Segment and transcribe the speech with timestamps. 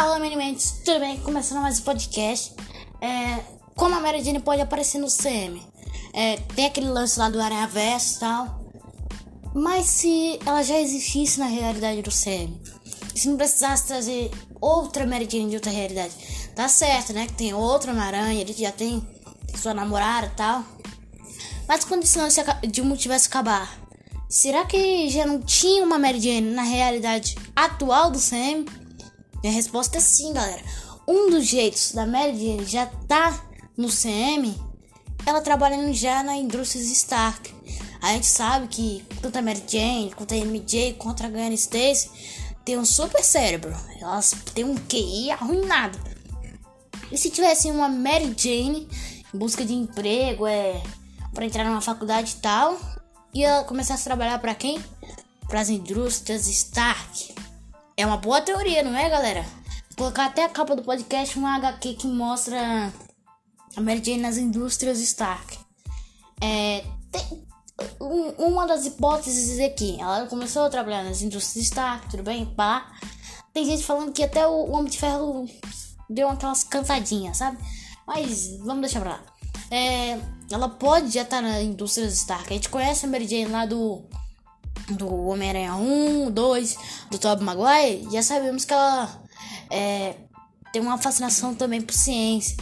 [0.00, 1.18] Fala, meninos, tudo bem?
[1.18, 2.54] Começando mais um podcast.
[3.02, 3.44] É,
[3.76, 5.62] como a Mary Jane pode aparecer no CM?
[6.14, 8.64] É, tem aquele lance lá do Aranha Verso e tal.
[9.54, 12.58] Mas se ela já existisse na realidade do CM,
[13.14, 16.14] se não precisasse trazer outra Mary Jane de outra realidade,
[16.56, 17.26] tá certo, né?
[17.26, 19.06] Que tem outra Homem-Aranha, ele já tem
[19.54, 20.64] sua namorada e tal.
[21.68, 23.78] Mas quando esse lance de um multiverso acabar,
[24.30, 28.64] será que já não tinha uma Mary Jane na realidade atual do CM?
[29.42, 30.62] Minha resposta é sim, galera.
[31.06, 33.42] Um dos jeitos da Mary Jane já tá
[33.76, 34.54] no CM,
[35.24, 37.54] ela trabalhando já na indústria Stark.
[38.02, 42.10] A gente sabe que tanto a Mary Jane, quanto a MJ, contra a Gwen Stacy,
[42.64, 43.74] tem um super cérebro.
[44.00, 45.98] Elas têm um QI arruinado.
[47.10, 48.88] E se tivesse uma Mary Jane
[49.34, 50.82] em busca de emprego, é
[51.34, 52.78] para entrar numa faculdade e tal,
[53.32, 54.82] ia começar a trabalhar para quem?
[55.48, 57.34] Para as indústrias Stark.
[58.00, 59.42] É uma boa teoria, não é, galera?
[59.90, 62.90] Vou colocar até a capa do podcast um HQ que mostra
[63.76, 65.58] a Mary Jane nas indústrias Stark.
[66.40, 67.46] É, tem,
[68.00, 72.46] um, uma das hipóteses é que ela começou a trabalhar nas indústrias Stark, tudo bem?
[72.46, 72.90] Pá.
[73.52, 75.46] Tem gente falando que até o Homem de Ferro
[76.08, 77.58] deu aquelas cantadinhas, sabe?
[78.06, 79.24] Mas vamos deixar pra lá.
[79.70, 80.18] É,
[80.50, 82.46] ela pode já estar tá na indústria Stark.
[82.48, 84.08] A gente conhece a Mary Jane lá do
[84.94, 86.78] do Homem-Aranha 1, 2,
[87.10, 89.22] do Tobey Maguire, já sabemos que ela
[89.70, 90.14] é,
[90.72, 92.56] tem uma fascinação também por ciência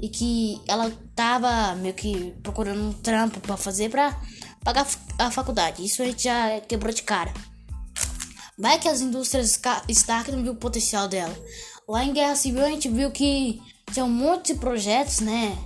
[0.00, 4.18] e que ela tava meio que procurando um trampo para fazer para
[4.62, 4.86] pagar
[5.18, 5.84] a faculdade.
[5.84, 7.32] Isso a gente já quebrou de cara.
[8.58, 11.36] Vai que as indústrias Stark não viu o potencial dela.
[11.88, 13.60] Lá em Guerra Civil a gente viu que
[13.92, 15.56] tinha um monte de projetos, né?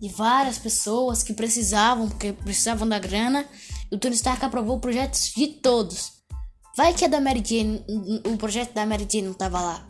[0.00, 3.44] De várias pessoas que precisavam, porque precisavam da grana
[3.90, 6.12] o Tony Stark aprovou projetos de todos.
[6.76, 7.84] Vai que a da Mary Jane,
[8.24, 9.86] o projeto da Mary Jane não tava lá.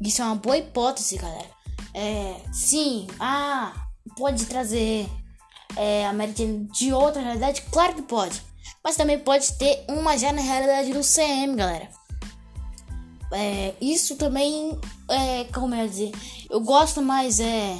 [0.00, 1.50] Isso é uma boa hipótese, galera.
[1.92, 3.72] É, sim, ah,
[4.16, 5.08] pode trazer
[5.76, 7.62] é, a Mary Jane de outra realidade?
[7.70, 8.40] Claro que pode.
[8.82, 11.90] Mas também pode ter uma já na realidade do CM, galera.
[13.32, 16.12] É, isso também é, como eu ia dizer,
[16.48, 17.76] eu gosto mais, é,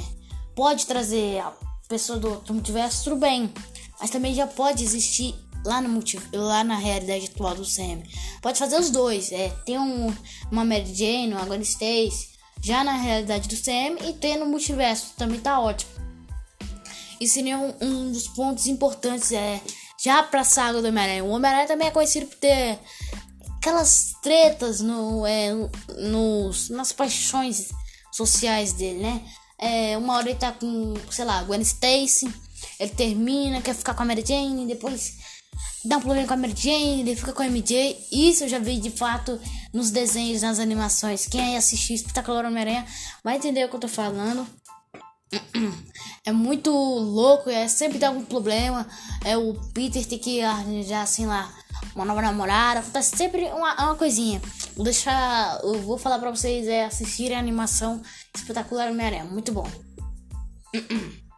[0.55, 1.51] pode trazer a
[1.87, 3.51] pessoa do, do multiverso, tudo bem.
[3.99, 5.35] Mas também já pode existir
[5.65, 8.01] lá, no multi, lá na realidade atual do Sam.
[8.41, 9.31] Pode fazer os dois.
[9.31, 10.13] É, tem um,
[10.51, 12.29] uma Mary Jane, uma Gwen Stacy,
[12.61, 15.13] já na realidade do Sam e tem no multiverso.
[15.17, 15.91] Também tá ótimo.
[17.19, 19.61] E seria um, um dos pontos importantes é
[20.03, 21.23] já pra saga do Homem-Aranha.
[21.23, 22.79] O Homem-Aranha também é conhecido por ter
[23.57, 25.51] aquelas tretas no, é,
[25.99, 27.69] nos, nas paixões
[28.11, 29.21] sociais dele, né?
[29.59, 32.27] É, uma hora ele tá com, sei lá, Gwen Stacy,
[32.79, 35.17] ele termina, quer ficar com a Mary Jane, depois
[35.85, 37.97] dá um problema com a Mary Jane, ele fica com a MJ.
[38.11, 39.39] Isso eu já vi de fato
[39.73, 41.27] nos desenhos, nas animações.
[41.27, 42.85] Quem aí assistiu Espetacular Homem-Aranha
[43.23, 44.47] vai entender o que eu tô falando.
[46.23, 48.87] É muito louco, é sempre dá algum problema.
[49.25, 51.51] É o Peter tem que arranjar assim lá
[51.95, 52.81] uma nova namorada.
[52.81, 54.39] Acontece sempre uma, uma coisinha.
[54.75, 55.59] Vou deixar.
[55.63, 58.03] Eu vou falar pra vocês é assistirem a animação
[58.35, 59.25] espetacular Homem-Aranha.
[59.25, 59.67] Muito bom.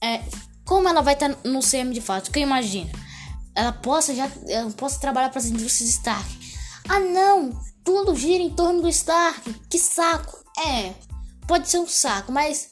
[0.00, 0.22] É,
[0.64, 2.30] como ela vai estar no CM de fato?
[2.30, 2.88] Que eu imagino?
[3.58, 6.28] Ela possa já ela possa trabalhar para as indústrias Stark.
[6.88, 7.50] Ah não,
[7.82, 9.52] tudo gira em torno do Stark.
[9.68, 10.38] Que saco.
[10.64, 10.94] É,
[11.46, 12.70] pode ser um saco, mas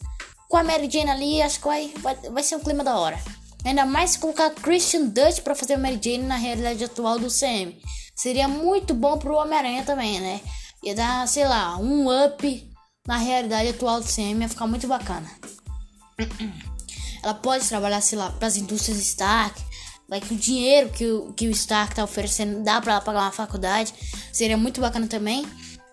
[0.48, 3.18] com a Mary Jane ali, acho que vai, vai, vai ser um clima da hora.
[3.64, 7.28] Ainda mais se colocar Christian Dutch para fazer a Mary Jane na realidade atual do
[7.28, 7.76] CM.
[8.14, 10.40] Seria muito bom pro Homem-Aranha também, né?
[10.84, 12.72] Ia dar, sei lá, um up
[13.08, 15.28] na realidade atual do CM, ia ficar muito bacana.
[17.24, 19.65] Ela pode trabalhar, sei lá, para as indústrias Stark,
[20.08, 23.22] Vai que o dinheiro que o, que o Stark tá oferecendo dá para ela pagar
[23.22, 23.92] uma faculdade.
[24.32, 25.46] Seria muito bacana também.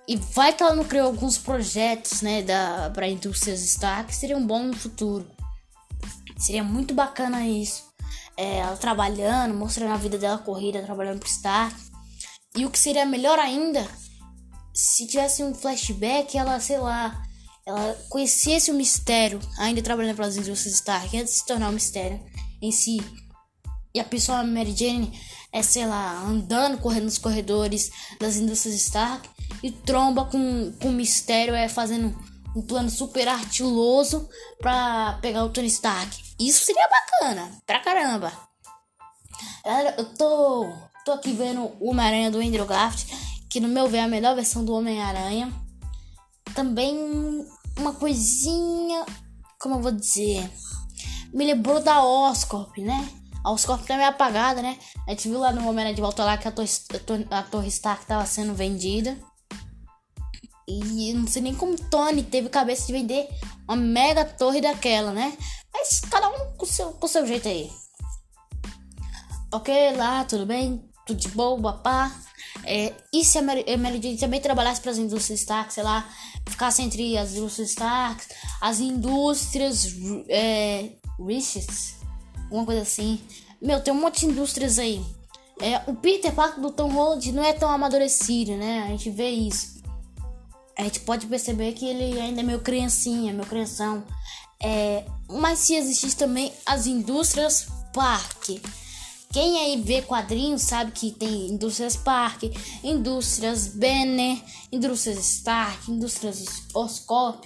[0.08, 4.14] E vai que ela não criou alguns projetos, né, da, pra indústrias Stark.
[4.14, 5.26] Seria um bom futuro.
[6.38, 7.84] Seria muito bacana isso.
[8.36, 11.76] É, ela trabalhando, mostrando a vida dela corrida, trabalhando pro Stark.
[12.56, 13.88] E o que seria melhor ainda,
[14.74, 17.24] se tivesse um flashback, ela, sei lá,
[17.66, 22.20] ela conhecesse o mistério, ainda trabalhando pelas indústrias Stark, antes de se tornar um mistério
[22.62, 23.02] em si
[23.94, 25.12] e a pessoa Mary Jane
[25.52, 29.30] é, sei lá, andando, correndo nos corredores das indústrias Stark
[29.62, 32.18] e tromba com, com mistério, é fazendo
[32.56, 34.28] um plano super artiloso
[34.60, 36.24] pra pegar o Tony Stark.
[36.40, 38.34] Isso seria bacana, pra caramba.
[39.98, 40.74] Eu tô,
[41.06, 43.16] tô aqui vendo o Homem-Aranha do Andrew Garfield,
[43.50, 45.54] que no meu ver é a melhor versão do Homem-Aranha.
[46.56, 46.98] Também
[47.78, 49.06] uma coisinha,
[49.60, 50.50] como eu vou dizer,
[51.32, 53.08] me lembrou da Oscorp, né?
[53.44, 54.78] A Oscorp tá meio apagada, né?
[55.08, 56.70] A gente viu lá no Homem de Volta lá que a Torre,
[57.30, 59.18] a Torre Stark tava sendo vendida.
[60.68, 63.28] E não sei nem como Tony teve cabeça de vender
[63.68, 65.38] uma mega torre daquela, né?
[65.74, 67.70] Mas cada um com seu, com seu jeito aí.
[69.52, 70.84] Ok, lá, tudo bem?
[71.06, 72.12] Tudo de boa, papá?
[72.64, 75.84] É, e se a Mary, a Mary Jane também trabalhasse para as indústrias Stark, sei
[75.84, 76.08] lá,
[76.48, 78.24] ficasse entre as indústrias Stark,
[78.62, 79.88] as indústrias
[80.30, 81.96] é, Richards,
[82.54, 83.20] alguma coisa assim.
[83.60, 85.04] Meu, tem um monte de indústrias aí.
[85.60, 88.84] É, o Peter Parker do Tom Holland não é tão amadurecido, né?
[88.84, 89.82] A gente vê isso.
[90.78, 94.04] A gente pode perceber que ele ainda é meio criancinha, meio crianção.
[94.62, 98.50] É, mas se existisse também as indústrias Park.
[99.32, 102.44] Quem aí vê quadrinhos sabe que tem indústrias Park,
[102.84, 104.40] indústrias Banner,
[104.72, 107.46] indústrias Stark, indústrias Oscorp,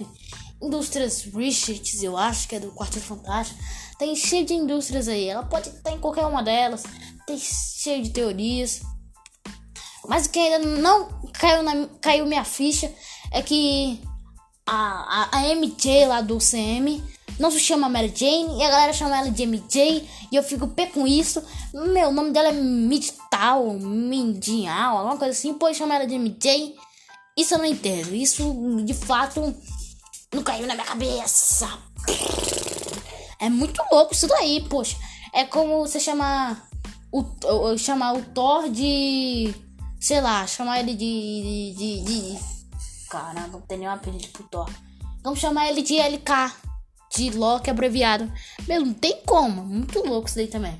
[0.60, 3.58] indústrias Richards, eu acho que é do Quarteto Fantástico.
[3.98, 5.28] Tem cheio de indústrias aí.
[5.28, 6.84] Ela pode estar em qualquer uma delas.
[7.26, 8.80] Tem cheio de teorias.
[10.06, 12.92] Mas o que ainda não caiu, na, caiu minha ficha
[13.32, 14.00] é que
[14.66, 17.02] a, a, a MJ lá do CM
[17.38, 20.68] não se chama Mary Jane e a galera chama ela de MJ e eu fico
[20.68, 21.42] pé com isso.
[21.72, 26.74] Meu, o nome dela é Midtal, Mindial, alguma coisa assim, pô, chama ela de MJ.
[27.36, 28.14] Isso eu não entendo.
[28.14, 29.54] Isso de fato
[30.34, 31.68] não caiu na minha cabeça.
[33.40, 34.96] É muito louco isso daí, poxa.
[35.32, 36.68] É como você chamar
[37.12, 37.24] o,
[37.76, 39.54] chamar o Thor de.
[40.00, 41.74] Sei lá, chamar ele de.
[41.76, 42.38] de, de, de
[43.08, 44.70] caramba, não tem nenhum apelido pro Thor.
[45.22, 46.52] Vamos chamar ele de LK
[47.14, 48.30] de Loki abreviado.
[48.66, 49.64] Meu, não tem como.
[49.64, 50.78] Muito louco isso daí também.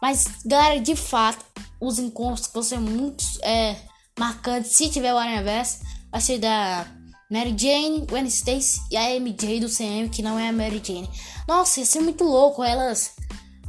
[0.00, 1.44] Mas, galera, de fato,
[1.80, 3.76] os encontros vão ser muito é,
[4.18, 4.72] marcantes.
[4.72, 5.80] Se tiver o Aranha Verso,
[6.10, 6.86] vai ser da
[7.30, 11.08] Mary Jane, Gwen Stacy e a MJ do CM, que não é a Mary Jane.
[11.48, 13.12] Nossa, ia ser muito louco elas,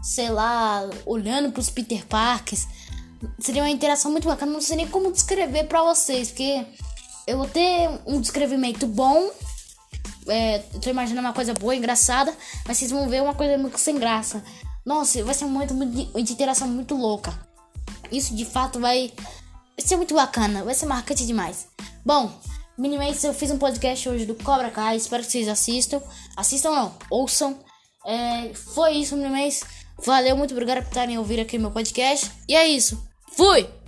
[0.03, 2.67] sei lá, olhando pros Peter Parkers.
[3.39, 4.51] Seria uma interação muito bacana.
[4.51, 6.65] Não sei nem como descrever pra vocês, porque
[7.25, 9.31] eu vou ter um descrevimento bom
[10.27, 12.35] é, tô imaginando uma coisa boa, engraçada,
[12.67, 14.43] mas vocês vão ver uma coisa muito sem graça.
[14.85, 17.33] Nossa, vai ser muito, muito de interação muito louca.
[18.11, 19.11] Isso de fato vai
[19.77, 21.67] ser muito bacana, vai ser marcante demais.
[22.05, 22.31] Bom,
[22.77, 26.01] Minimates, eu fiz um podcast hoje do Cobra Kai, espero que vocês assistam.
[26.35, 27.57] Assistam não, ouçam.
[28.05, 29.63] É, foi isso, Minimates.
[30.03, 32.29] Valeu, muito obrigado por estarem ouvindo aqui meu podcast.
[32.49, 33.01] E é isso.
[33.31, 33.84] Fui!